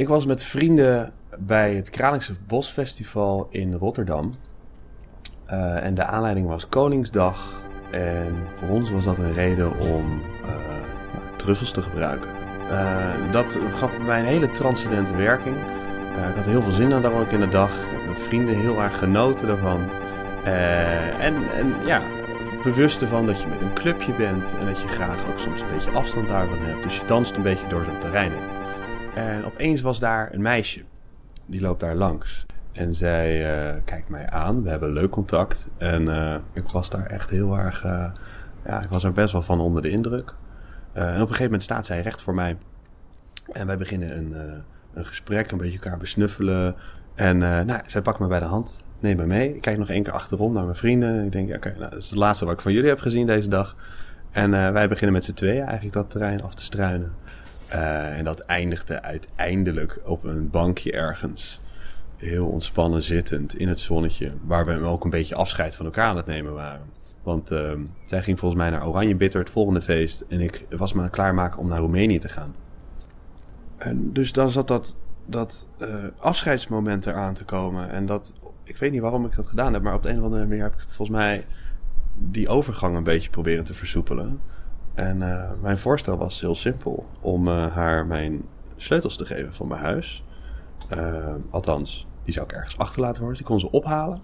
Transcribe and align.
Ik 0.00 0.08
was 0.08 0.26
met 0.26 0.42
vrienden 0.42 1.12
bij 1.38 1.74
het 1.74 1.90
Kralingse 1.90 2.32
Bosfestival 2.46 3.48
in 3.50 3.74
Rotterdam. 3.74 4.32
Uh, 5.50 5.84
en 5.84 5.94
de 5.94 6.04
aanleiding 6.04 6.46
was 6.46 6.68
Koningsdag. 6.68 7.62
En 7.90 8.36
voor 8.58 8.68
ons 8.68 8.90
was 8.90 9.04
dat 9.04 9.18
een 9.18 9.32
reden 9.32 9.78
om 9.78 10.22
uh, 10.44 10.50
truffels 11.36 11.72
te 11.72 11.82
gebruiken. 11.82 12.30
Uh, 12.70 13.32
dat 13.32 13.58
gaf 13.74 13.98
mij 13.98 14.20
een 14.20 14.26
hele 14.26 14.50
transcendente 14.50 15.16
werking. 15.16 15.56
ik 16.28 16.36
had 16.36 16.46
heel 16.46 16.62
veel 16.62 16.72
zin 16.72 16.92
aan 16.92 17.02
daar 17.02 17.20
ook 17.20 17.30
in 17.30 17.40
de 17.40 17.48
dag. 17.48 17.70
Ik 17.70 17.90
heb 17.90 18.06
met 18.06 18.18
vrienden 18.18 18.56
heel 18.56 18.82
erg 18.82 18.98
genoten 18.98 19.46
daarvan. 19.46 19.90
en, 21.20 21.34
en 21.54 21.74
ja, 21.86 22.00
bewust 22.62 23.02
ervan 23.02 23.26
dat 23.26 23.40
je 23.40 23.48
met 23.48 23.60
een 23.60 23.74
clubje 23.74 24.12
bent 24.12 24.54
en 24.60 24.66
dat 24.66 24.80
je 24.80 24.88
graag 24.88 25.28
ook 25.28 25.38
soms 25.38 25.60
een 25.60 25.74
beetje 25.74 25.90
afstand 25.90 26.28
daarvan 26.28 26.58
hebt. 26.58 26.82
Dus 26.82 26.96
je 26.96 27.06
danst 27.06 27.36
een 27.36 27.42
beetje 27.42 27.68
door 27.68 27.84
zo'n 27.84 27.98
terrein 27.98 28.30
heen. 28.30 28.59
En 29.14 29.44
opeens 29.44 29.80
was 29.80 29.98
daar 29.98 30.32
een 30.32 30.42
meisje. 30.42 30.82
Die 31.46 31.60
loopt 31.60 31.80
daar 31.80 31.94
langs. 31.94 32.46
En 32.72 32.94
zij 32.94 33.40
uh, 33.40 33.74
kijkt 33.84 34.08
mij 34.08 34.30
aan. 34.30 34.62
We 34.62 34.68
hebben 34.68 34.92
leuk 34.92 35.10
contact. 35.10 35.68
En 35.76 36.02
uh, 36.02 36.34
ik 36.52 36.68
was 36.68 36.90
daar 36.90 37.06
echt 37.06 37.30
heel 37.30 37.58
erg. 37.58 37.84
Uh, 37.84 38.10
ja, 38.64 38.82
ik 38.82 38.88
was 38.88 39.04
er 39.04 39.12
best 39.12 39.32
wel 39.32 39.42
van 39.42 39.60
onder 39.60 39.82
de 39.82 39.90
indruk. 39.90 40.34
en 40.92 41.04
op 41.04 41.14
een 41.14 41.20
gegeven 41.20 41.44
moment 41.44 41.62
staat 41.62 41.86
zij 41.86 42.00
recht 42.00 42.22
voor 42.22 42.34
mij. 42.34 42.56
En 43.52 43.66
wij 43.66 43.76
beginnen 43.76 44.16
een, 44.16 44.34
een 44.94 45.04
gesprek, 45.04 45.50
een 45.50 45.58
beetje 45.58 45.78
elkaar 45.78 45.98
besnuffelen. 45.98 46.74
En 47.14 47.38
nou, 47.38 47.80
zij 47.86 48.02
pakt 48.02 48.18
me 48.18 48.26
bij 48.26 48.40
de 48.40 48.46
hand, 48.46 48.82
neemt 48.98 49.18
me 49.18 49.26
mee. 49.26 49.54
Ik 49.54 49.60
kijk 49.60 49.78
nog 49.78 49.88
één 49.88 50.02
keer 50.02 50.12
achterom 50.12 50.52
naar 50.52 50.64
mijn 50.64 50.76
vrienden. 50.76 51.24
Ik 51.24 51.32
denk, 51.32 51.56
oké, 51.56 51.74
nou, 51.78 51.90
dat 51.90 52.02
is 52.02 52.10
het 52.10 52.18
laatste 52.18 52.44
wat 52.44 52.54
ik 52.54 52.60
van 52.60 52.72
jullie 52.72 52.88
heb 52.88 53.00
gezien 53.00 53.26
deze 53.26 53.48
dag. 53.48 53.76
En 54.30 54.50
wij 54.50 54.88
beginnen 54.88 55.12
met 55.12 55.24
z'n 55.24 55.32
tweeën 55.32 55.62
eigenlijk 55.62 55.92
dat 55.92 56.10
terrein 56.10 56.42
af 56.42 56.54
te 56.54 56.62
struinen. 56.62 57.12
Uh, 57.72 58.18
en 58.18 58.24
dat 58.24 58.40
eindigde 58.40 59.02
uiteindelijk 59.02 60.00
op 60.04 60.24
een 60.24 60.50
bankje 60.50 60.92
ergens. 60.92 61.60
Heel 62.16 62.46
ontspannen 62.46 63.02
zittend 63.02 63.58
in 63.58 63.68
het 63.68 63.80
zonnetje. 63.80 64.32
Waar 64.44 64.66
we 64.66 64.84
ook 64.84 65.04
een 65.04 65.10
beetje 65.10 65.34
afscheid 65.34 65.76
van 65.76 65.84
elkaar 65.84 66.08
aan 66.08 66.16
het 66.16 66.26
nemen 66.26 66.52
waren. 66.52 66.86
Want 67.22 67.50
uh, 67.50 67.72
zij 68.02 68.22
ging 68.22 68.38
volgens 68.38 68.60
mij 68.60 68.70
naar 68.70 68.86
Oranje 68.86 69.14
Bitter, 69.14 69.40
het 69.40 69.50
volgende 69.50 69.82
feest. 69.82 70.24
En 70.28 70.40
ik 70.40 70.66
was 70.70 70.92
me 70.92 70.98
aan 70.98 71.04
het 71.04 71.14
klaarmaken 71.14 71.58
om 71.58 71.68
naar 71.68 71.78
Roemenië 71.78 72.18
te 72.18 72.28
gaan. 72.28 72.54
En 73.76 74.12
dus 74.12 74.32
dan 74.32 74.50
zat 74.50 74.68
dat, 74.68 74.96
dat 75.26 75.68
uh, 75.78 76.04
afscheidsmoment 76.18 77.06
eraan 77.06 77.34
te 77.34 77.44
komen. 77.44 77.90
En 77.90 78.06
dat, 78.06 78.34
ik 78.64 78.76
weet 78.76 78.92
niet 78.92 79.00
waarom 79.00 79.24
ik 79.24 79.36
dat 79.36 79.46
gedaan 79.46 79.72
heb. 79.72 79.82
Maar 79.82 79.94
op 79.94 80.02
de 80.02 80.08
een 80.08 80.18
of 80.18 80.24
andere 80.24 80.46
manier 80.46 80.62
heb 80.62 80.74
ik 80.74 80.80
het 80.80 80.92
volgens 80.92 81.18
mij 81.18 81.46
die 82.14 82.48
overgang 82.48 82.96
een 82.96 83.02
beetje 83.02 83.30
proberen 83.30 83.64
te 83.64 83.74
versoepelen. 83.74 84.40
En 85.00 85.16
uh, 85.16 85.50
mijn 85.60 85.78
voorstel 85.78 86.16
was 86.16 86.40
heel 86.40 86.54
simpel: 86.54 87.06
om 87.20 87.48
uh, 87.48 87.66
haar 87.66 88.06
mijn 88.06 88.42
sleutels 88.76 89.16
te 89.16 89.24
geven 89.24 89.54
van 89.54 89.68
mijn 89.68 89.80
huis. 89.80 90.24
Uh, 90.92 91.34
althans, 91.50 92.06
die 92.24 92.32
zou 92.32 92.46
ik 92.46 92.52
ergens 92.52 92.78
achterlaten 92.78 93.20
worden. 93.20 93.38
Die 93.38 93.46
kon 93.46 93.60
ze 93.60 93.70
ophalen. 93.70 94.22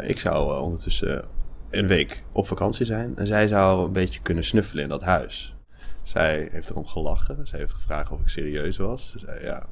ik 0.00 0.18
zou 0.18 0.60
ondertussen 0.60 1.24
een 1.70 1.86
week 1.86 2.22
op 2.32 2.46
vakantie 2.46 2.86
zijn. 2.86 3.16
En 3.16 3.26
zij 3.26 3.48
zou 3.48 3.86
een 3.86 3.92
beetje 3.92 4.20
kunnen 4.20 4.44
snuffelen 4.44 4.82
in 4.82 4.88
dat 4.88 5.02
huis. 5.02 5.54
Zij 6.02 6.48
heeft 6.52 6.70
erom 6.70 6.86
gelachen. 6.86 7.46
Ze 7.46 7.56
heeft 7.56 7.72
gevraagd 7.72 8.10
of 8.10 8.20
ik 8.20 8.28
serieus 8.28 8.76
was. 8.76 9.10
Ze 9.10 9.18
zei 9.18 9.44
ja. 9.44 9.66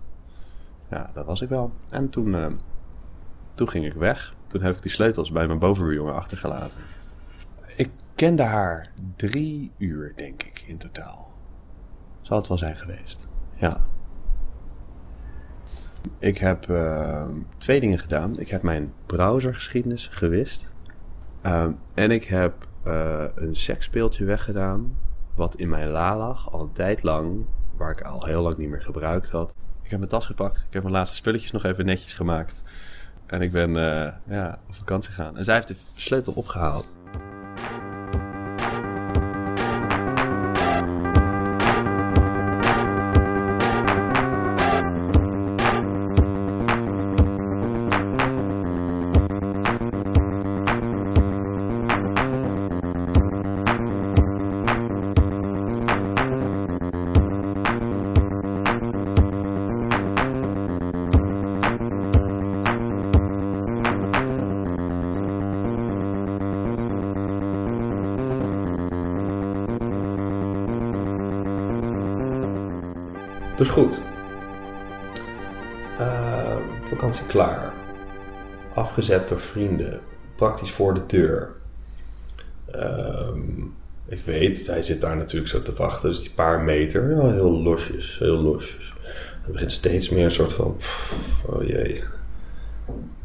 Ja, 0.90 1.10
dat 1.14 1.26
was 1.26 1.40
ik 1.40 1.48
wel. 1.48 1.72
En 1.90 2.10
toen, 2.10 2.60
toen 3.54 3.68
ging 3.68 3.86
ik 3.86 3.94
weg. 3.94 4.34
Toen 4.46 4.62
heb 4.62 4.76
ik 4.76 4.82
die 4.82 4.90
sleutels 4.90 5.30
bij 5.30 5.46
mijn 5.46 5.58
bovenbuurjongen 5.58 6.14
achtergelaten. 6.14 6.80
Kende 8.18 8.42
haar 8.42 8.90
drie 9.16 9.72
uur, 9.76 10.12
denk 10.16 10.42
ik, 10.42 10.64
in 10.66 10.78
totaal. 10.78 11.32
Zal 12.20 12.36
het 12.36 12.48
wel 12.48 12.58
zijn 12.58 12.76
geweest. 12.76 13.28
Ja. 13.54 13.86
Ik 16.18 16.38
heb 16.38 16.68
uh, 16.68 17.28
twee 17.58 17.80
dingen 17.80 17.98
gedaan. 17.98 18.38
Ik 18.38 18.48
heb 18.48 18.62
mijn 18.62 18.92
browsergeschiedenis 19.06 20.06
gewist. 20.06 20.72
Uh, 21.42 21.66
en 21.94 22.10
ik 22.10 22.24
heb 22.24 22.68
uh, 22.86 23.24
een 23.34 23.56
seksspeeltje 23.56 24.24
weggedaan. 24.24 24.98
Wat 25.34 25.56
in 25.56 25.68
mijn 25.68 25.88
la 25.88 26.16
lag, 26.16 26.52
al 26.52 26.60
een 26.60 26.72
tijd 26.72 27.02
lang. 27.02 27.44
Waar 27.76 27.90
ik 27.90 28.02
al 28.02 28.24
heel 28.24 28.42
lang 28.42 28.56
niet 28.56 28.68
meer 28.68 28.82
gebruikt 28.82 29.30
had. 29.30 29.54
Ik 29.82 29.90
heb 29.90 29.98
mijn 29.98 30.10
tas 30.10 30.26
gepakt. 30.26 30.60
Ik 30.60 30.72
heb 30.72 30.82
mijn 30.82 30.94
laatste 30.94 31.16
spulletjes 31.16 31.50
nog 31.50 31.64
even 31.64 31.86
netjes 31.86 32.14
gemaakt. 32.14 32.62
En 33.26 33.42
ik 33.42 33.52
ben 33.52 33.72
ja, 34.26 34.58
op 34.68 34.74
vakantie 34.74 35.12
gegaan. 35.12 35.36
En 35.36 35.44
zij 35.44 35.54
heeft 35.54 35.68
de 35.68 35.76
sleutel 35.94 36.32
opgehaald. 36.32 36.86
Dus 73.58 73.68
goed. 73.68 74.00
Uh, 76.00 76.56
vakantie 76.88 77.26
klaar. 77.26 77.72
Afgezet 78.74 79.28
door 79.28 79.40
vrienden. 79.40 80.00
Praktisch 80.36 80.70
voor 80.70 80.94
de 80.94 81.06
deur. 81.06 81.50
Uh, 82.74 83.28
ik 84.06 84.20
weet, 84.24 84.66
hij 84.66 84.82
zit 84.82 85.00
daar 85.00 85.16
natuurlijk 85.16 85.50
zo 85.50 85.62
te 85.62 85.72
wachten. 85.72 86.08
Dus 86.08 86.20
die 86.20 86.30
paar 86.30 86.60
meter, 86.60 87.10
ja, 87.10 87.30
heel 87.30 87.62
losjes. 87.62 88.18
Heel 88.18 88.36
losjes. 88.36 88.92
Het 89.42 89.52
begint 89.52 89.72
steeds 89.72 90.08
meer 90.08 90.24
een 90.24 90.30
soort 90.30 90.52
van... 90.52 90.76
oh 91.46 91.64
jee. 91.64 92.02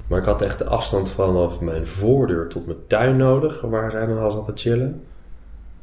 Maar 0.08 0.20
ik 0.20 0.26
had 0.26 0.42
echt 0.42 0.58
de 0.58 0.66
afstand 0.66 1.10
vanaf 1.10 1.60
mijn 1.60 1.88
voordeur 1.88 2.48
tot 2.48 2.66
mijn 2.66 2.88
tuin 2.88 3.18
nodig. 3.18 3.62
Waar 3.62 3.92
zij 3.92 4.06
dan 4.06 4.18
al 4.18 4.32
zat 4.32 4.46
te 4.46 4.52
chillen. 4.56 5.04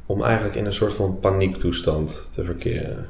Om 0.05 0.23
eigenlijk 0.23 0.55
in 0.55 0.65
een 0.65 0.73
soort 0.73 0.93
van 0.93 1.19
paniektoestand 1.19 2.27
te 2.31 2.45
verkeren. 2.45 3.07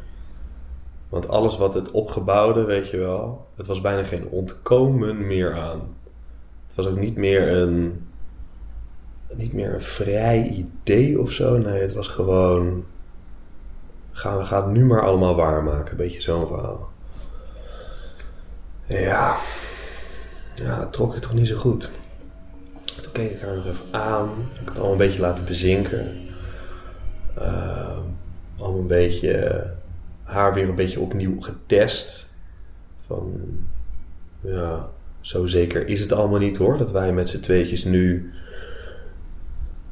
Want 1.12 1.30
alles 1.30 1.58
wat 1.58 1.74
het 1.74 1.92
opgebouwde, 1.92 2.64
weet 2.64 2.90
je 2.90 2.98
wel, 2.98 3.48
het 3.56 3.68
was 3.68 3.82
bijna 3.82 4.04
geen 4.04 4.28
ontkomen 4.28 5.28
meer 5.28 5.60
aan. 5.60 5.96
Het 6.68 6.76
was 6.76 6.88
ook 6.88 6.98
niet 6.98 7.16
meer 7.16 7.52
een, 7.52 8.08
niet 9.34 9.54
meer 9.54 9.74
een 9.74 9.82
vrij 9.82 10.48
idee 10.48 11.20
of 11.20 11.32
zo. 11.32 11.58
Nee, 11.58 11.82
het 11.82 11.94
was 11.94 12.08
gewoon, 12.08 12.86
gaan 14.12 14.38
we 14.38 14.56
het 14.56 14.66
nu 14.66 14.86
maar 14.86 15.02
allemaal 15.02 15.36
waarmaken. 15.36 15.92
Een 15.92 15.98
beetje 15.98 16.22
zo'n 16.22 16.48
verhaal. 16.48 16.90
Ja, 18.86 19.38
ja, 20.56 20.80
dat 20.80 20.94
trok 20.94 21.16
ik 21.16 21.22
toch 21.22 21.34
niet 21.34 21.48
zo 21.48 21.58
goed. 21.58 21.92
Toen 23.02 23.12
keek 23.12 23.32
ik 23.32 23.42
haar 23.42 23.56
nog 23.56 23.66
even 23.66 23.86
aan. 23.92 24.30
Ik 24.30 24.58
had 24.58 24.68
het 24.68 24.76
allemaal 24.76 24.92
een 24.92 24.98
beetje 24.98 25.22
laten 25.22 25.46
bezinken. 25.46 26.18
Uh, 27.38 27.98
een 28.60 28.88
beetje 28.88 29.70
haar 30.32 30.54
weer 30.54 30.70
een 30.70 30.76
beetje 30.76 31.00
opnieuw 31.00 31.42
getest. 31.42 32.36
Van 33.06 33.42
ja, 34.42 34.90
zo 35.20 35.46
zeker 35.46 35.88
is 35.88 36.00
het 36.00 36.12
allemaal 36.12 36.40
niet 36.40 36.58
hoor. 36.58 36.78
Dat 36.78 36.92
wij 36.92 37.14
met 37.14 37.30
z'n 37.30 37.40
tweetjes 37.40 37.84
nu. 37.84 38.34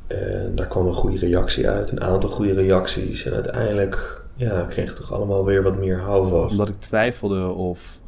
En 0.07 0.55
daar 0.55 0.67
kwam 0.67 0.88
een 0.88 0.94
goede 0.94 1.17
reactie 1.17 1.69
uit, 1.69 1.91
een 1.91 2.01
aantal 2.01 2.29
goede 2.29 2.53
reacties. 2.53 3.25
En 3.25 3.33
uiteindelijk 3.33 4.23
ja, 4.35 4.66
kreeg 4.66 4.94
toch 4.94 5.13
allemaal 5.13 5.45
weer 5.45 5.63
wat 5.63 5.78
meer 5.78 5.99
houvast. 5.99 6.51
Omdat 6.51 6.69
ik 6.69 6.79
twijfelde 6.79 7.47
of 7.47 7.99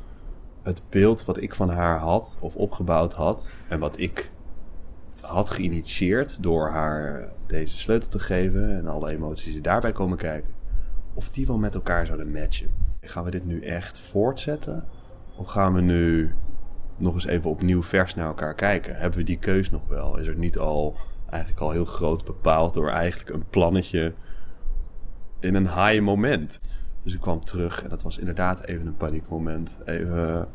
het 0.63 0.81
beeld 0.89 1.25
wat 1.25 1.41
ik 1.41 1.55
van 1.55 1.69
haar 1.69 1.99
had, 1.99 2.37
of 2.39 2.55
opgebouwd 2.55 3.13
had, 3.13 3.55
en 3.67 3.79
wat 3.79 3.99
ik 3.99 4.29
had 5.21 5.49
geïnitieerd 5.49 6.43
door 6.43 6.69
haar 6.69 7.31
deze 7.47 7.77
sleutel 7.77 8.09
te 8.09 8.19
geven 8.19 8.77
en 8.77 8.87
alle 8.87 9.09
emoties 9.09 9.53
die 9.53 9.61
daarbij 9.61 9.91
komen 9.91 10.17
kijken, 10.17 10.49
of 11.13 11.29
die 11.29 11.47
wel 11.47 11.57
met 11.57 11.75
elkaar 11.75 12.05
zouden 12.05 12.31
matchen. 12.31 12.71
Gaan 13.01 13.23
we 13.23 13.31
dit 13.31 13.45
nu 13.45 13.61
echt 13.61 13.99
voortzetten? 13.99 14.83
Of 15.35 15.47
gaan 15.47 15.73
we 15.73 15.81
nu 15.81 16.33
nog 16.97 17.13
eens 17.13 17.25
even 17.25 17.49
opnieuw 17.49 17.83
vers 17.83 18.15
naar 18.15 18.25
elkaar 18.25 18.55
kijken? 18.55 18.95
Hebben 18.95 19.19
we 19.19 19.25
die 19.25 19.37
keus 19.37 19.69
nog 19.69 19.87
wel? 19.87 20.17
Is 20.17 20.27
er 20.27 20.35
niet 20.35 20.57
al 20.57 20.95
eigenlijk 21.29 21.61
al 21.61 21.71
heel 21.71 21.85
groot 21.85 22.25
bepaald 22.25 22.73
door 22.73 22.89
eigenlijk 22.89 23.29
een 23.29 23.45
plannetje 23.49 24.13
in 25.39 25.55
een 25.55 25.67
high 25.67 26.01
moment? 26.01 26.61
Dus 27.03 27.13
ik 27.13 27.19
kwam 27.19 27.39
terug 27.39 27.83
en 27.83 27.89
dat 27.89 28.03
was 28.03 28.17
inderdaad 28.17 28.63
even 28.63 28.87
een 28.87 28.97
paniekmoment. 28.97 29.77
Even, 29.85 30.47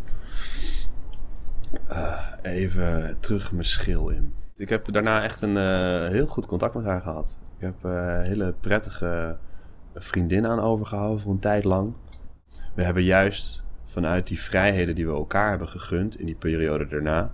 uh, 1.90 2.20
even 2.42 3.16
terug 3.20 3.52
mijn 3.52 3.64
schil 3.64 4.08
in. 4.08 4.34
Ik 4.54 4.68
heb 4.68 4.92
daarna 4.92 5.22
echt 5.22 5.42
een 5.42 5.56
uh, 5.56 6.08
heel 6.08 6.26
goed 6.26 6.46
contact 6.46 6.74
met 6.74 6.84
haar 6.84 7.00
gehad. 7.00 7.38
Ik 7.58 7.62
heb 7.62 7.84
uh, 7.84 8.20
hele 8.20 8.54
prettige 8.60 9.38
vriendin 9.98 10.46
aan 10.46 10.60
overgehouden 10.60 11.20
voor 11.20 11.32
een 11.32 11.38
tijd 11.38 11.64
lang. 11.64 11.92
We 12.74 12.82
hebben 12.82 13.02
juist 13.02 13.64
vanuit 13.82 14.26
die 14.26 14.40
vrijheden 14.40 14.94
die 14.94 15.06
we 15.06 15.12
elkaar 15.12 15.48
hebben 15.48 15.68
gegund 15.68 16.18
in 16.18 16.26
die 16.26 16.34
periode 16.34 16.86
daarna, 16.86 17.32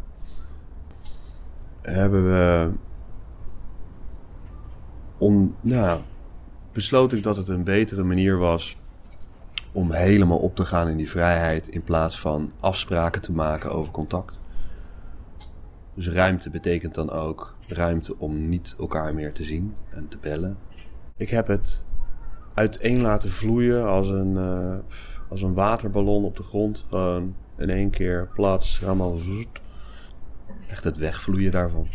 hebben 1.82 2.24
we 2.24 2.70
om, 5.18 5.56
nou, 5.60 6.00
besloot 6.72 7.12
ik 7.12 7.22
dat 7.22 7.36
het 7.36 7.48
een 7.48 7.64
betere 7.64 8.02
manier 8.02 8.38
was 8.38 8.76
om 9.72 9.92
helemaal 9.92 10.38
op 10.38 10.56
te 10.56 10.64
gaan 10.64 10.88
in 10.88 10.96
die 10.96 11.10
vrijheid 11.10 11.68
in 11.68 11.82
plaats 11.82 12.20
van 12.20 12.52
afspraken 12.60 13.20
te 13.20 13.32
maken 13.32 13.72
over 13.72 13.92
contact. 13.92 14.40
Dus 15.94 16.08
ruimte 16.08 16.50
betekent 16.50 16.94
dan 16.94 17.10
ook 17.10 17.56
ruimte 17.66 18.18
om 18.18 18.48
niet 18.48 18.74
elkaar 18.78 19.14
meer 19.14 19.32
te 19.32 19.44
zien 19.44 19.74
en 19.90 20.08
te 20.08 20.18
bellen. 20.20 20.58
Ik 21.16 21.30
heb 21.30 21.46
het 21.46 21.84
uiteen 22.54 23.00
laten 23.00 23.30
vloeien 23.30 23.86
als 23.86 24.08
een, 24.08 24.32
uh, 24.32 24.76
als 25.28 25.42
een 25.42 25.54
waterballon 25.54 26.24
op 26.24 26.36
de 26.36 26.42
grond. 26.42 26.84
Gewoon 26.88 27.34
in 27.58 27.70
één 27.70 27.90
keer 27.90 28.28
plaats, 28.34 28.80
helemaal. 28.80 29.18
Echt 30.68 30.84
het 30.84 30.96
wegvloeien 30.96 31.52
daarvan. 31.52 31.86